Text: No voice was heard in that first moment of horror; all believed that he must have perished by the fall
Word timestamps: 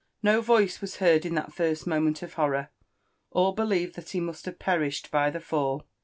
No 0.23 0.41
voice 0.41 0.81
was 0.81 0.95
heard 0.95 1.27
in 1.27 1.35
that 1.35 1.53
first 1.53 1.85
moment 1.85 2.23
of 2.23 2.33
horror; 2.33 2.69
all 3.29 3.51
believed 3.53 3.93
that 3.93 4.09
he 4.09 4.19
must 4.19 4.45
have 4.47 4.57
perished 4.57 5.11
by 5.11 5.29
the 5.29 5.39
fall 5.39 5.85